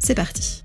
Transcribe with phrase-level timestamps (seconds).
[0.00, 0.64] c'est parti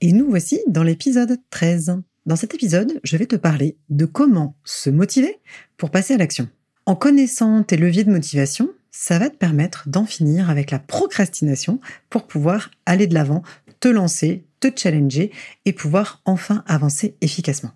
[0.00, 2.00] Et nous voici dans l'épisode 13.
[2.26, 5.38] Dans cet épisode, je vais te parler de comment se motiver
[5.76, 6.48] pour passer à l'action.
[6.86, 11.80] En connaissant tes leviers de motivation, ça va te permettre d'en finir avec la procrastination
[12.08, 13.42] pour pouvoir aller de l'avant,
[13.78, 15.30] te lancer, te challenger
[15.64, 17.72] et pouvoir enfin avancer efficacement.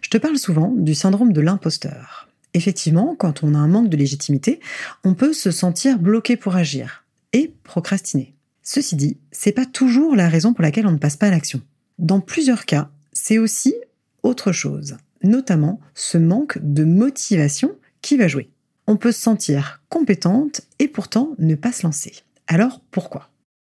[0.00, 2.28] Je te parle souvent du syndrome de l'imposteur.
[2.54, 4.60] Effectivement, quand on a un manque de légitimité,
[5.04, 8.37] on peut se sentir bloqué pour agir et procrastiner.
[8.70, 11.62] Ceci dit, c'est pas toujours la raison pour laquelle on ne passe pas à l'action.
[11.98, 13.74] Dans plusieurs cas, c'est aussi
[14.22, 18.50] autre chose, notamment ce manque de motivation qui va jouer.
[18.86, 22.12] On peut se sentir compétente et pourtant ne pas se lancer.
[22.46, 23.30] Alors pourquoi?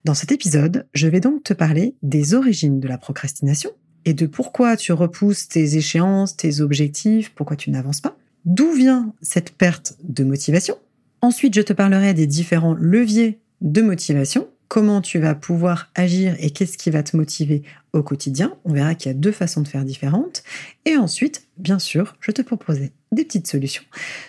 [0.04, 3.70] Dans cet épisode, je vais donc te parler des origines de la procrastination
[4.04, 9.14] et de pourquoi tu repousses tes échéances, tes objectifs, pourquoi tu n'avances pas, d'où vient
[9.22, 10.76] cette perte de motivation.
[11.22, 16.48] Ensuite, je te parlerai des différents leviers de motivation comment tu vas pouvoir agir et
[16.48, 18.56] qu'est-ce qui va te motiver au quotidien.
[18.64, 20.42] On verra qu'il y a deux façons de faire différentes.
[20.86, 23.82] Et ensuite, bien sûr, je te proposerai des petites solutions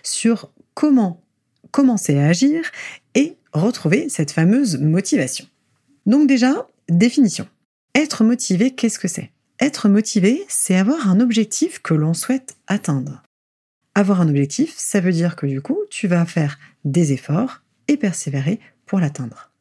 [0.03, 1.23] sur comment
[1.71, 2.61] commencer à agir
[3.15, 5.45] et retrouver cette fameuse motivation.
[6.07, 7.47] Donc déjà, définition.
[7.95, 9.31] Être motivé, qu'est-ce que c'est?
[9.61, 13.23] Être motivé, c'est avoir un objectif que l'on souhaite atteindre.
[13.95, 17.95] Avoir un objectif, ça veut dire que du coup, tu vas faire des efforts et
[17.95, 19.52] persévérer pour l'atteindre.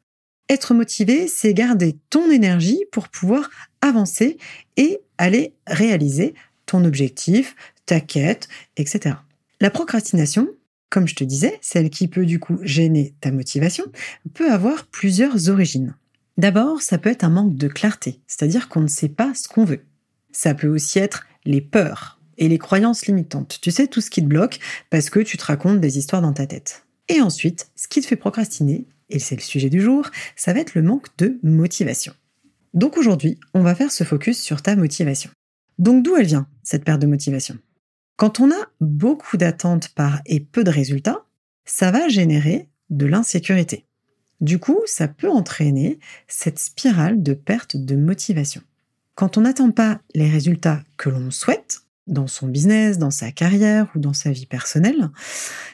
[0.49, 3.49] Être motivé, c'est garder ton énergie pour pouvoir
[3.81, 4.37] avancer
[4.77, 6.33] et aller réaliser
[6.65, 8.47] ton objectif, ta quête,
[8.77, 9.15] etc.
[9.61, 10.49] La procrastination,
[10.89, 13.85] comme je te disais, celle qui peut du coup gêner ta motivation,
[14.33, 15.95] peut avoir plusieurs origines.
[16.37, 19.65] D'abord, ça peut être un manque de clarté, c'est-à-dire qu'on ne sait pas ce qu'on
[19.65, 19.85] veut.
[20.31, 23.59] Ça peut aussi être les peurs et les croyances limitantes.
[23.61, 26.33] Tu sais, tout ce qui te bloque parce que tu te racontes des histoires dans
[26.33, 26.85] ta tête.
[27.07, 30.59] Et ensuite, ce qui te fait procrastiner, et c'est le sujet du jour, ça va
[30.59, 32.13] être le manque de motivation.
[32.73, 35.29] Donc aujourd'hui, on va faire ce focus sur ta motivation.
[35.77, 37.57] Donc d'où elle vient, cette perte de motivation?
[38.17, 41.25] Quand on a beaucoup d'attentes par et peu de résultats,
[41.65, 43.85] ça va générer de l'insécurité.
[44.41, 48.61] Du coup, ça peut entraîner cette spirale de perte de motivation.
[49.15, 53.89] Quand on n'attend pas les résultats que l'on souhaite, dans son business, dans sa carrière
[53.95, 55.09] ou dans sa vie personnelle,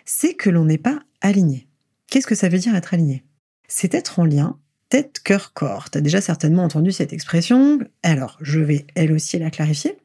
[0.06, 1.68] c'est que l'on n'est pas aligné.
[2.08, 3.24] Qu'est-ce que ça veut dire être aligné?
[3.70, 4.60] C'est être en lien
[4.90, 5.90] tête, cœur, corps.
[5.92, 7.80] Tu as déjà certainement entendu cette expression.
[8.02, 9.96] Alors, je vais elle aussi la clarifier.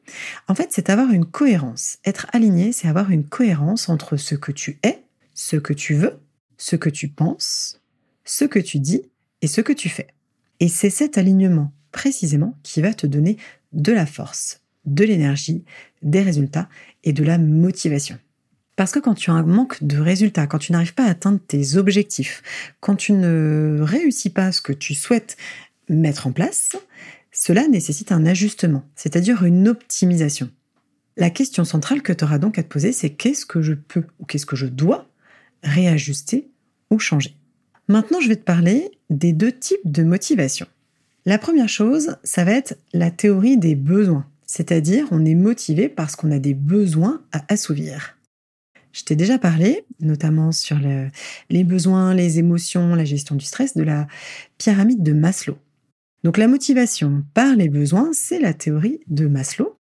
[0.47, 1.97] En fait, c'est avoir une cohérence.
[2.05, 5.03] Être aligné, c'est avoir une cohérence entre ce que tu es,
[5.33, 6.19] ce que tu veux,
[6.57, 7.81] ce que tu penses,
[8.23, 9.01] ce que tu dis
[9.41, 10.07] et ce que tu fais.
[10.59, 13.37] Et c'est cet alignement précisément qui va te donner
[13.73, 15.65] de la force, de l'énergie,
[16.03, 16.69] des résultats
[17.03, 18.19] et de la motivation.
[18.75, 21.39] Parce que quand tu as un manque de résultats, quand tu n'arrives pas à atteindre
[21.39, 22.43] tes objectifs,
[22.81, 25.37] quand tu ne réussis pas ce que tu souhaites
[25.87, 26.75] mettre en place,
[27.31, 30.49] cela nécessite un ajustement, c'est-à-dire une optimisation.
[31.17, 34.03] La question centrale que tu auras donc à te poser, c'est qu'est-ce que je peux
[34.19, 35.07] ou qu'est-ce que je dois
[35.63, 36.49] réajuster
[36.89, 37.35] ou changer?
[37.87, 40.67] Maintenant, je vais te parler des deux types de motivation.
[41.25, 46.15] La première chose, ça va être la théorie des besoins, c'est-à-dire on est motivé parce
[46.15, 48.14] qu'on a des besoins à assouvir.
[48.95, 50.77] Je t'ai déjà parlé, notamment sur
[51.49, 54.07] les besoins, les émotions, la gestion du stress, de la
[54.57, 55.57] pyramide de Maslow.
[56.23, 59.77] Donc la motivation par les besoins, c'est la théorie de Maslow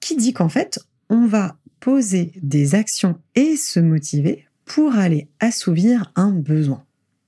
[0.00, 0.80] qui dit qu'en fait,
[1.10, 6.82] on va poser des actions et se motiver pour aller assouvir un besoin.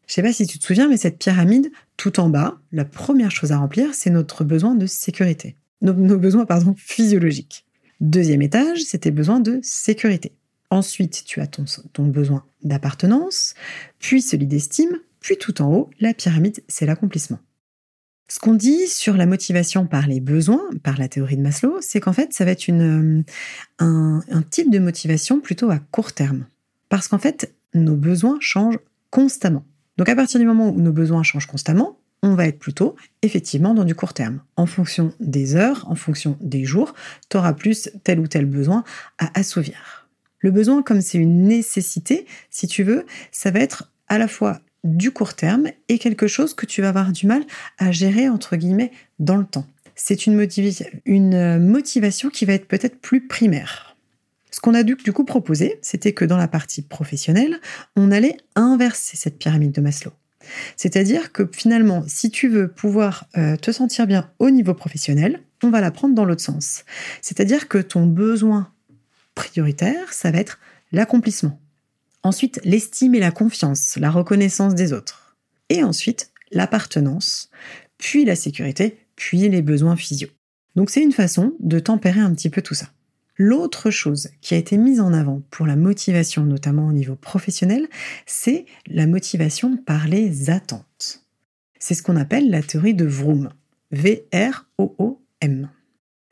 [0.06, 3.32] Je sais pas si tu te souviens, mais cette pyramide, tout en bas, la première
[3.32, 5.56] chose à remplir, c'est notre besoin de sécurité.
[5.82, 7.66] Nos, nos besoins, pardon, physiologiques.
[8.00, 10.32] Deuxième étage, c'était besoin de sécurité.
[10.70, 13.54] Ensuite, tu as ton, besoin d'appartenance,
[13.98, 17.38] puis celui d'estime, puis tout en haut, la pyramide, c'est l'accomplissement.
[18.30, 22.00] Ce qu'on dit sur la motivation par les besoins, par la théorie de Maslow, c'est
[22.00, 23.24] qu'en fait, ça va être une,
[23.78, 26.46] un, un type de motivation plutôt à court terme.
[26.90, 28.80] Parce qu'en fait, nos besoins changent
[29.10, 29.64] constamment.
[29.96, 33.74] Donc à partir du moment où nos besoins changent constamment, on va être plutôt effectivement
[33.74, 34.40] dans du court terme.
[34.56, 36.94] En fonction des heures, en fonction des jours,
[37.28, 38.84] tu auras plus tel ou tel besoin
[39.18, 39.97] à assouvir.
[40.40, 44.60] Le besoin, comme c'est une nécessité, si tu veux, ça va être à la fois
[44.84, 47.44] du court terme et quelque chose que tu vas avoir du mal
[47.78, 49.66] à gérer entre guillemets dans le temps.
[49.96, 50.46] C'est une,
[51.04, 53.96] une motivation qui va être peut-être plus primaire.
[54.50, 57.60] Ce qu'on a dû du coup proposer, c'était que dans la partie professionnelle,
[57.96, 60.12] on allait inverser cette pyramide de Maslow.
[60.76, 65.70] C'est-à-dire que finalement, si tu veux pouvoir euh, te sentir bien au niveau professionnel, on
[65.70, 66.84] va la prendre dans l'autre sens.
[67.20, 68.72] C'est-à-dire que ton besoin
[69.38, 70.58] prioritaire, ça va être
[70.90, 71.60] l'accomplissement.
[72.24, 75.36] Ensuite, l'estime et la confiance, la reconnaissance des autres.
[75.68, 77.48] Et ensuite, l'appartenance,
[77.98, 80.26] puis la sécurité, puis les besoins physio.
[80.74, 82.86] Donc c'est une façon de tempérer un petit peu tout ça.
[83.36, 87.86] L'autre chose qui a été mise en avant pour la motivation, notamment au niveau professionnel,
[88.26, 91.22] c'est la motivation par les attentes.
[91.78, 93.50] C'est ce qu'on appelle la théorie de Vroom.
[93.92, 95.70] V-R-O-O-M.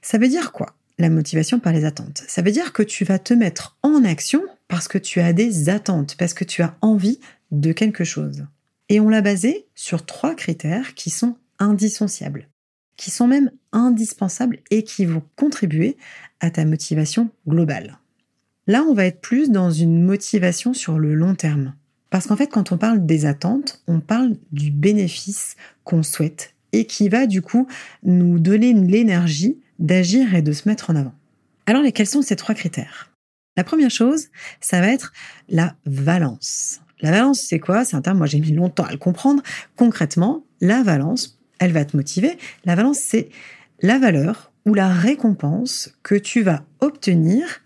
[0.02, 0.75] Ça veut dire quoi?
[0.98, 4.42] La motivation par les attentes Ça veut dire que tu vas te mettre en action
[4.68, 7.20] parce que tu as des attentes, parce que tu as envie
[7.50, 8.46] de quelque chose.
[8.88, 12.48] Et on l'a basé sur trois critères qui sont indissociables
[12.96, 15.96] qui sont même indispensables et qui vont contribuer
[16.40, 17.98] à ta motivation globale.
[18.66, 21.74] Là, on va être plus dans une motivation sur le long terme.
[22.10, 26.86] Parce qu'en fait, quand on parle des attentes, on parle du bénéfice qu'on souhaite et
[26.86, 27.66] qui va du coup
[28.02, 31.14] nous donner l'énergie d'agir et de se mettre en avant.
[31.66, 33.12] Alors, quels sont ces trois critères?
[33.56, 34.26] La première chose,
[34.60, 35.12] ça va être
[35.48, 36.80] la valence.
[37.00, 37.84] La valence, c'est quoi?
[37.84, 39.42] C'est un terme, moi j'ai mis longtemps à le comprendre.
[39.74, 42.36] Concrètement, la valence, elle va te motiver.
[42.64, 43.30] La valence, c'est
[43.80, 47.62] la valeur ou la récompense que tu vas obtenir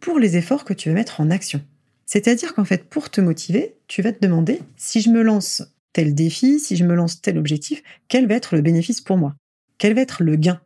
[0.00, 1.62] pour les efforts que tu vas mettre en action.
[2.06, 5.62] C'est-à-dire qu'en fait, pour te motiver, tu vas te demander si je me lance
[5.92, 9.34] tel défi, si je me lance tel objectif, quel va être le bénéfice pour moi?
[9.78, 10.60] Quel va être le gain?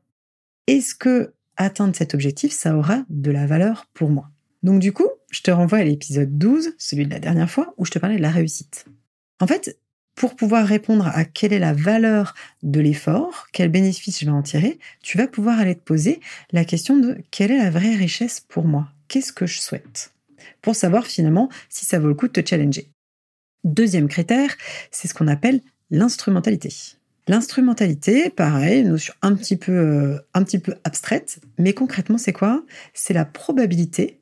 [0.67, 4.31] Est-ce que atteindre cet objectif, ça aura de la valeur pour moi?
[4.63, 7.85] Donc du coup, je te renvoie à l'épisode 12, celui de la dernière fois, où
[7.85, 8.87] je te parlais de la réussite.
[9.41, 9.79] En fait,
[10.15, 14.43] pour pouvoir répondre à quelle est la valeur de l'effort, quel bénéfice je vais en
[14.43, 16.21] tirer, tu vas pouvoir aller te poser
[16.53, 18.89] la question de quelle est la vraie richesse pour moi?
[19.09, 20.13] Qu'est-ce que je souhaite?
[20.63, 22.89] Pour savoir finalement si ça vaut le coup de te challenger.
[23.65, 24.55] Deuxième critère,
[24.91, 26.69] c'est ce qu'on appelle l'instrumentalité.
[27.27, 30.19] L'instrumentalité, pareil, une notion un petit peu, euh,
[30.85, 32.63] abstraite, mais concrètement, c'est quoi?
[32.93, 34.21] C'est la probabilité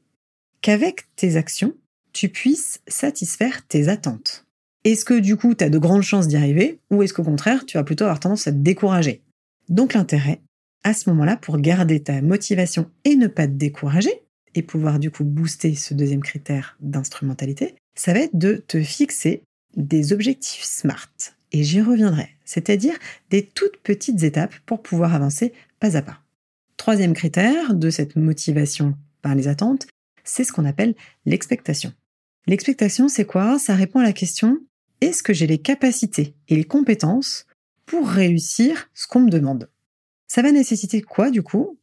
[0.61, 1.75] qu'avec tes actions,
[2.13, 4.47] tu puisses satisfaire tes attentes.
[4.85, 7.67] Est-ce que du coup, tu as de grandes chances d'y arriver ou est-ce qu'au contraire,
[7.67, 9.23] tu vas plutôt avoir tendance à te décourager?
[9.69, 10.41] Donc l'intérêt,
[10.85, 14.23] à ce moment-là, pour garder ta motivation et ne pas te décourager,
[14.55, 19.43] et pouvoir du coup booster ce deuxième critère d'instrumentalité, ça va être de te fixer
[19.77, 21.13] des objectifs SMART.
[21.53, 22.95] Et j'y reviendrai, c'est-à-dire
[23.31, 26.21] des toutes petites étapes pour pouvoir avancer pas à pas.
[26.77, 29.87] Troisième critère de cette motivation par les attentes,
[30.25, 30.95] c'est ce qu'on appelle
[31.27, 31.93] l'expectation.
[32.47, 33.59] L'expectation, c'est quoi?
[33.59, 34.59] Ça répond à la question
[35.01, 37.47] est-ce que j'ai les capacités et les compétences
[37.87, 39.69] pour réussir ce qu'on me demande?
[40.29, 41.77] Ça va nécessiter quoi du coup?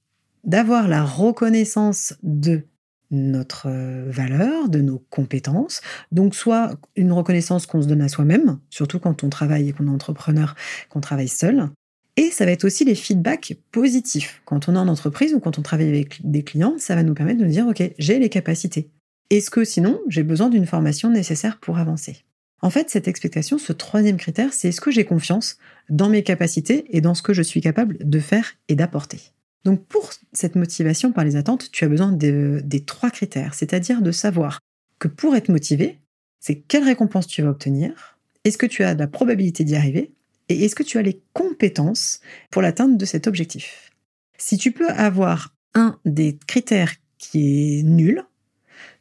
[0.45, 2.63] D'avoir la reconnaissance de
[3.11, 5.81] notre euh, valeur, de nos compétences.
[6.11, 9.87] Donc soit une reconnaissance qu'on se donne à soi-même, surtout quand on travaille et qu'on
[9.87, 10.55] est entrepreneur,
[10.89, 11.69] qu'on travaille seul.
[12.17, 14.41] Et ça va être aussi les feedbacks positifs.
[14.45, 17.13] Quand on est en entreprise ou quand on travaille avec des clients, ça va nous
[17.13, 18.89] permettre de nous dire, OK, j'ai les capacités.
[19.29, 22.25] Est-ce que sinon, j'ai besoin d'une formation nécessaire pour avancer?
[22.61, 25.57] En fait, cette expectation, ce troisième critère, c'est est-ce que j'ai confiance
[25.89, 29.31] dans mes capacités et dans ce que je suis capable de faire et d'apporter?
[29.65, 34.11] Donc pour cette motivation par les attentes, tu as besoin des trois critères, c'est-à-dire de
[34.11, 34.59] savoir
[34.99, 35.99] que pour être motivé,
[36.39, 40.11] c'est quelle récompense tu vas obtenir, est-ce que tu as la probabilité d'y arriver,
[40.47, 43.91] et est-ce que tu as les compétences pour l'atteinte de cet objectif.
[44.37, 48.23] Si tu peux avoir un des critères qui est nul,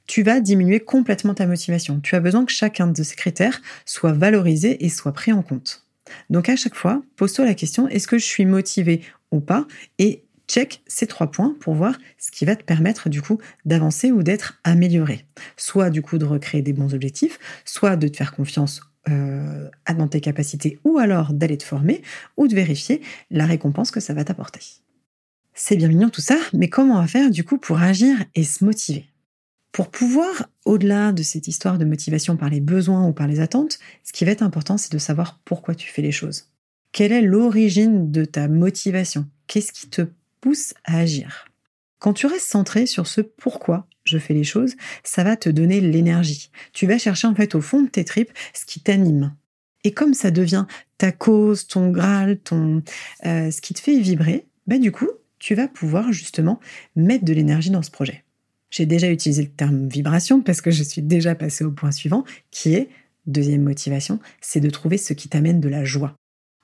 [0.07, 2.01] tu vas diminuer complètement ta motivation.
[2.01, 5.85] Tu as besoin que chacun de ces critères soit valorisé et soit pris en compte.
[6.31, 9.67] Donc à chaque fois, pose-toi la question, est-ce que je suis motivé ou pas
[10.49, 14.23] check ces trois points pour voir ce qui va te permettre du coup d'avancer ou
[14.23, 15.27] d'être amélioré.
[15.57, 20.09] Soit du coup de recréer des bons objectifs, soit de te faire confiance euh, dans
[20.09, 22.03] tes capacités ou alors d'aller te former
[22.37, 23.01] ou de vérifier
[23.31, 24.61] la récompense que ça va t'apporter.
[25.55, 28.45] C'est bien mignon tout ça, mais comment on va faire du coup pour agir et
[28.45, 29.07] se motiver?
[29.73, 33.79] Pour pouvoir, au-delà de cette histoire de motivation par les besoins ou par les attentes,
[34.05, 36.51] ce qui va être important, c'est de savoir pourquoi tu fais les choses.
[36.93, 39.27] Quelle est l'origine de ta motivation?
[39.47, 40.03] Qu'est-ce qui te
[40.41, 41.47] pousse à agir
[41.99, 45.81] Quand tu restes centré sur ce pourquoi je fais les choses, ça va te donner
[45.81, 46.51] l'énergie.
[46.73, 49.35] Tu vas chercher en fait au fond de tes tripes ce qui t'anime.
[49.85, 50.67] Et comme ça devient
[50.97, 52.83] ta cause, ton graal, ton,
[53.27, 56.59] euh, ce qui te fait vibrer, bah du coup, tu vas pouvoir justement
[56.97, 58.25] mettre de l'énergie dans ce projet.
[58.71, 62.25] J'ai déjà utilisé le terme vibration parce que je suis déjà passée au point suivant
[62.51, 62.89] qui est
[63.29, 66.17] deuxième motivation, c'est de trouver ce qui t'amène de la joie.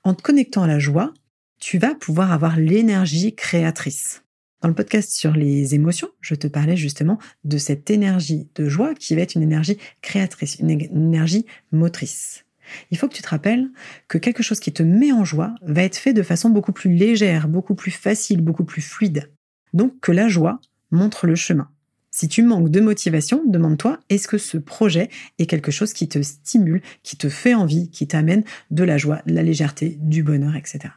[0.03, 1.13] En te connectant à la joie,
[1.59, 4.23] tu vas pouvoir avoir l'énergie créatrice.
[4.61, 8.95] Dans le podcast sur les émotions, je te parlais justement de cette énergie de joie
[8.95, 12.45] qui va être une énergie créatrice, une énergie motrice.
[12.89, 13.69] Il faut que tu te rappelles
[14.07, 16.93] que quelque chose qui te met en joie va être fait de façon beaucoup plus
[16.93, 19.31] légère, beaucoup plus facile, beaucoup plus fluide.
[19.73, 20.59] Donc que la joie
[20.91, 21.69] montre le chemin.
[22.09, 26.21] Si tu manques de motivation, demande-toi, est-ce que ce projet est quelque chose qui te
[26.21, 30.55] stimule, qui te fait envie, qui t'amène de la joie, de la légèreté, du bonheur,
[30.55, 30.93] etc.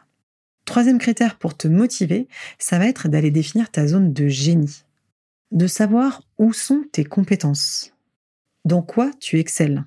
[0.68, 4.84] Troisième critère pour te motiver, ça va être d'aller définir ta zone de génie.
[5.50, 7.94] De savoir où sont tes compétences.
[8.66, 9.86] Dans quoi tu excelles.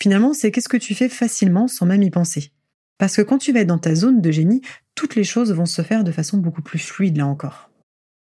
[0.00, 2.50] Finalement, c'est qu'est-ce que tu fais facilement sans même y penser.
[2.98, 4.60] Parce que quand tu vas être dans ta zone de génie,
[4.96, 7.70] toutes les choses vont se faire de façon beaucoup plus fluide là encore.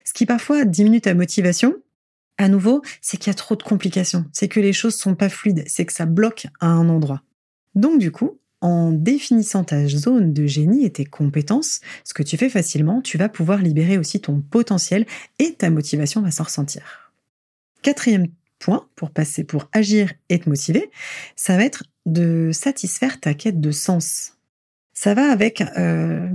[0.06, 1.78] Ce qui parfois diminue ta motivation,
[2.38, 5.30] à nouveau, c'est qu'il y a trop de complications, c'est que les choses sont pas
[5.30, 7.24] fluides, c'est que ça bloque à un endroit.
[7.74, 12.38] Donc du coup, en définissant ta zone de génie et tes compétences, ce que tu
[12.38, 15.06] fais facilement, tu vas pouvoir libérer aussi ton potentiel
[15.40, 17.12] et ta motivation va s'en ressentir.
[17.82, 18.28] Quatrième
[18.60, 20.90] point pour passer, pour agir et te motiver,
[21.36, 24.34] ça va être de satisfaire ta quête de sens.
[24.94, 26.28] Ça va avec euh,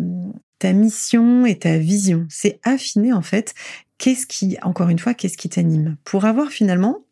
[0.58, 2.26] ta mission et ta vision.
[2.28, 3.54] C'est affiner en fait
[3.98, 7.04] qu'est-ce qui, encore une fois, qu'est-ce qui t'anime pour avoir finalement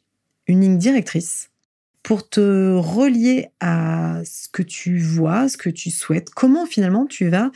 [0.47, 1.50] une ligne directrice,
[2.03, 7.29] pour te relier à ce que tu vois, ce que tu souhaites, comment finalement tu
[7.29, 7.51] vas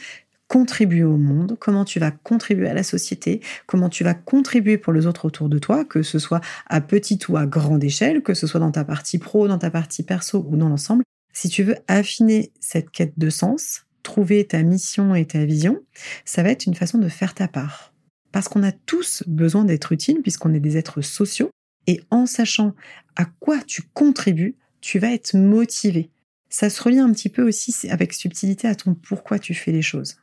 [0.48, 4.92] contribuer au monde, comment tu vas contribuer à la société, comment tu vas contribuer pour
[4.92, 8.34] les autres autour de toi, que ce soit à petite ou à grande échelle, que
[8.34, 11.02] ce soit dans ta partie pro, dans ta partie perso ou dans l'ensemble.
[11.32, 15.82] Si tu veux affiner cette quête de sens, trouver ta mission et ta vision,
[16.24, 17.92] ça va être une façon de faire ta part.
[18.30, 21.50] Parce qu'on a tous besoin d'être utiles puisqu'on est des êtres sociaux
[21.86, 22.74] et en sachant
[23.16, 26.10] à quoi tu contribues, tu vas être motivé.
[26.48, 29.82] Ça se relie un petit peu aussi avec subtilité à ton pourquoi tu fais les
[29.82, 30.16] choses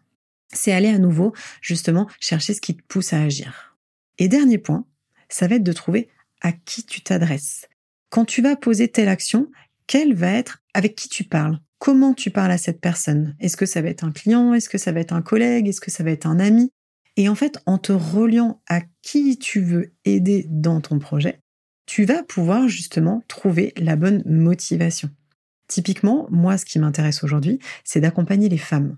[0.54, 3.78] c'est aller à nouveau, justement, chercher ce qui te pousse à agir.
[4.18, 4.86] Et dernier point,
[5.30, 6.10] ça va être de trouver
[6.42, 7.68] à qui tu t'adresses.
[8.10, 9.50] Quand tu vas poser telle action,
[9.88, 13.36] quelle va être, avec qui tu parles, comment tu parles à cette personne?
[13.40, 14.54] Est-ce que ça va être un client?
[14.54, 15.68] Est-ce que ça va être un collègue?
[15.68, 16.72] Est-ce que ça va être un ami?
[17.18, 21.40] Et en fait, en te reliant à qui tu veux aider dans ton projet,
[21.92, 25.10] tu vas pouvoir justement trouver la bonne motivation.
[25.68, 28.96] Typiquement, moi, ce qui m'intéresse aujourd'hui, c'est d'accompagner les femmes.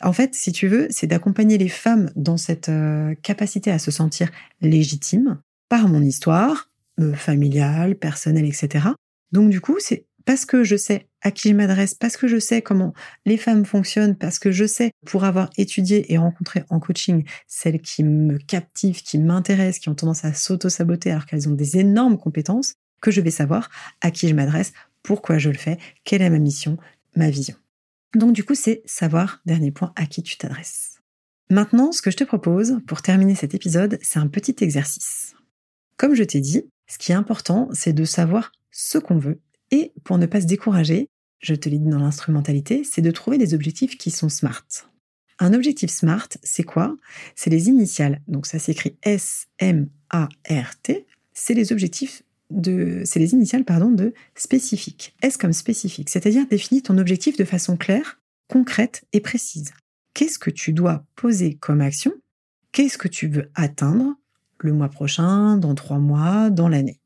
[0.00, 3.90] En fait, si tu veux, c'est d'accompagner les femmes dans cette euh, capacité à se
[3.90, 8.90] sentir légitimes par mon histoire, euh, familiale, personnelle, etc.
[9.32, 12.38] Donc du coup, c'est parce que je sais à qui je m'adresse, parce que je
[12.38, 16.78] sais comment les femmes fonctionnent, parce que je sais, pour avoir étudié et rencontré en
[16.78, 21.54] coaching celles qui me captivent, qui m'intéressent, qui ont tendance à s'auto-saboter alors qu'elles ont
[21.54, 23.70] des énormes compétences, que je vais savoir
[24.02, 26.78] à qui je m'adresse, pourquoi je le fais, quelle est ma mission,
[27.16, 27.56] ma vision.
[28.14, 31.00] Donc du coup, c'est savoir, dernier point, à qui tu t'adresses.
[31.50, 35.34] Maintenant, ce que je te propose pour terminer cet épisode, c'est un petit exercice.
[35.96, 39.40] Comme je t'ai dit, ce qui est important, c'est de savoir ce qu'on veut
[39.72, 41.08] et pour ne pas se décourager,
[41.40, 44.66] je te l'ai dit dans l'instrumentalité, c'est de trouver des objectifs qui sont smart.
[45.38, 46.96] Un objectif SMART, c'est quoi?
[47.34, 48.22] C'est les initiales.
[48.26, 51.06] Donc ça s'écrit S M A R T.
[51.34, 52.22] C'est les objectifs
[53.04, 55.16] c'est les initiales pardon, de spécifique.
[55.20, 59.72] S comme spécifique, c'est-à-dire définir ton objectif de façon claire, concrète et précise.
[60.14, 62.12] Qu'est-ce que tu dois poser comme action?
[62.72, 64.14] Qu'est-ce que tu veux atteindre
[64.60, 67.00] le mois prochain, dans trois mois, dans l'année?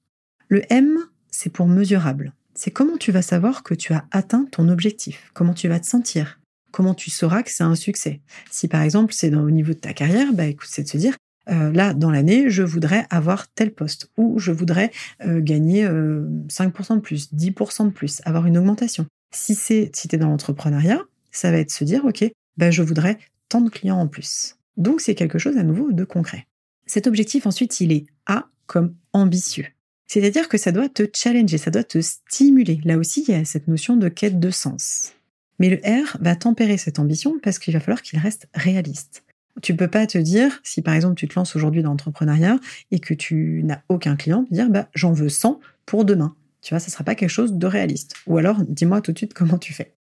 [0.49, 0.99] Le M,
[1.31, 2.35] c'est pour mesurable.
[2.63, 5.87] C'est comment tu vas savoir que tu as atteint ton objectif, comment tu vas te
[5.87, 6.41] sentir,
[6.73, 8.21] comment tu sauras que c'est un succès?
[8.51, 11.17] Si par exemple c'est au niveau de ta carrière, bah écoute, c'est de se dire
[11.49, 14.91] euh, là, dans l'année, je voudrais avoir tel poste ou je voudrais
[15.25, 19.07] euh, gagner 5% euh, de plus, 10% de plus, avoir une augmentation.
[19.35, 21.01] Si c'est si dans l'entrepreneuriat,
[21.31, 23.17] ça va être se dire, OK, ben, je voudrais
[23.49, 24.57] tant de clients en plus.
[24.77, 26.47] Donc, c'est quelque chose à nouveau de concret.
[26.85, 29.65] Cet objectif, ensuite, il est A comme ambitieux.
[30.13, 32.81] C'est-à-dire que ça doit te challenger, ça doit te stimuler.
[32.85, 35.13] Là aussi, il y a cette notion de quête de sens.
[35.61, 39.23] Mais le R va tempérer cette ambition parce qu'il va falloir qu'il reste réaliste.
[39.63, 42.59] Tu peux pas te dire, si par exemple tu te lances aujourd'hui dans l'entrepreneuriat
[42.91, 46.35] et que tu n'as aucun client, dire bah j'en veux 100 pour demain.
[46.61, 48.17] Tu vois, ça sera pas quelque chose de réaliste.
[48.27, 49.95] Ou alors, dis-moi tout de suite comment tu fais.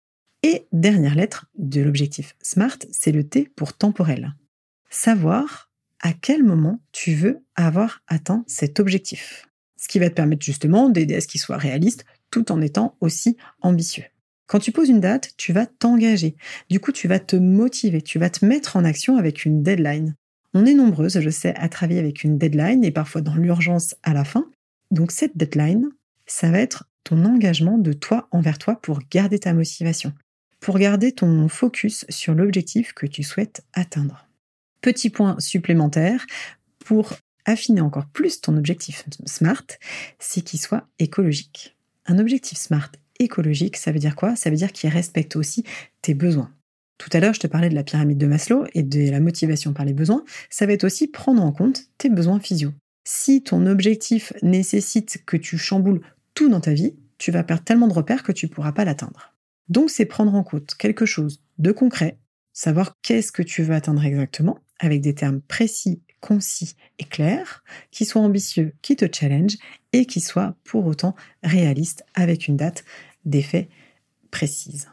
[0.41, 4.35] Et dernière lettre de l'objectif SMART, c'est le T pour temporel.
[4.89, 9.47] Savoir à quel moment tu veux avoir atteint cet objectif.
[9.77, 12.95] Ce qui va te permettre justement d'aider à ce qu'il soit réaliste tout en étant
[12.99, 14.05] aussi ambitieux.
[14.47, 16.35] Quand tu poses une date, tu vas t'engager.
[16.69, 20.15] Du coup, tu vas te motiver, tu vas te mettre en action avec une deadline.
[20.53, 24.13] On est nombreuses, je sais, à travailler avec une deadline et parfois dans l'urgence à
[24.13, 24.49] la fin.
[24.89, 25.89] Donc cette deadline,
[26.25, 30.13] ça va être ton engagement de toi envers toi pour garder ta motivation,
[30.61, 34.27] pour garder ton focus sur l'objectif que tu souhaites atteindre.
[34.81, 36.25] Petit point supplémentaire
[36.79, 37.13] pour
[37.47, 39.65] affiner encore plus ton objectif SMART,
[40.19, 41.75] c'est qu'il soit écologique.
[42.05, 44.35] Un objectif SMART écologique, ça veut dire quoi?
[44.35, 45.63] Ça veut dire qu'il respecte aussi
[46.03, 46.51] tes besoins.
[46.97, 49.73] Tout à l'heure, je te parlais de la pyramide de Maslow et de la motivation
[49.73, 50.23] par les besoins.
[50.49, 52.73] Ça va être aussi prendre en compte tes besoins physio.
[53.03, 56.01] Si ton objectif nécessite que tu chamboules
[56.33, 58.85] tout dans ta vie, tu vas perdre tellement de repères que tu ne pourras pas
[58.85, 59.33] l'atteindre.
[59.69, 62.17] Donc, c'est prendre en compte quelque chose de concret,
[62.53, 68.05] savoir qu'est-ce que tu veux atteindre exactement, avec des termes précis, concis et clairs, qui
[68.05, 69.57] soient ambitieux, qui te challenge
[69.93, 72.83] et qui soient pour autant réalistes avec une date
[73.25, 73.69] d'effet
[74.31, 74.89] précise.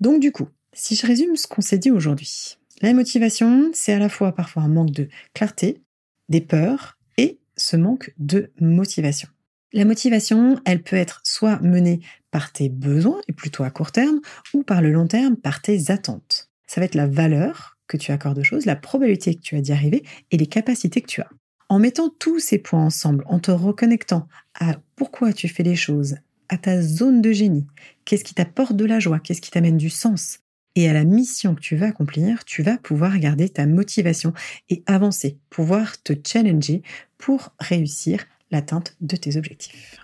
[0.00, 3.98] Donc du coup, si je résume ce qu'on s'est dit aujourd'hui, la motivation, c'est à
[3.98, 5.82] la fois parfois un manque de clarté,
[6.28, 9.28] des peurs et ce manque de motivation.
[9.72, 12.00] La motivation, elle peut être soit menée
[12.30, 14.20] par tes besoins, et plutôt à court terme,
[14.52, 16.50] ou par le long terme, par tes attentes.
[16.66, 19.60] Ça va être la valeur que tu accordes aux choses, la probabilité que tu as
[19.60, 21.28] d'y arriver et les capacités que tu as.
[21.68, 26.16] En mettant tous ces points ensemble, en te reconnectant à pourquoi tu fais les choses,
[26.48, 27.66] à ta zone de génie,
[28.04, 30.40] qu'est-ce qui t'apporte de la joie, qu'est-ce qui t'amène du sens,
[30.74, 34.32] et à la mission que tu vas accomplir, tu vas pouvoir garder ta motivation
[34.70, 36.82] et avancer, pouvoir te challenger
[37.18, 40.01] pour réussir l'atteinte de tes objectifs.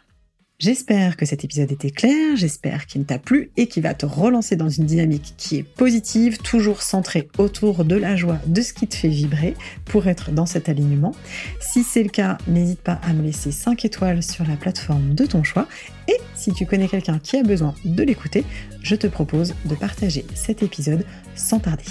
[0.61, 4.57] J'espère que cet épisode était clair, j'espère qu'il t'a plu et qu'il va te relancer
[4.57, 8.89] dans une dynamique qui est positive, toujours centrée autour de la joie, de ce qui
[8.89, 11.15] te fait vibrer pour être dans cet alignement.
[11.61, 15.27] Si c'est le cas, n'hésite pas à me laisser 5 étoiles sur la plateforme de
[15.27, 15.69] ton choix
[16.09, 18.45] et si tu connais quelqu'un qui a besoin de l'écouter,
[18.83, 21.05] je te propose de partager cet épisode
[21.37, 21.85] sans tarder.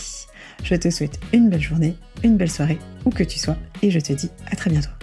[0.64, 4.00] Je te souhaite une belle journée, une belle soirée, où que tu sois, et je
[4.02, 4.97] te dis à très bientôt.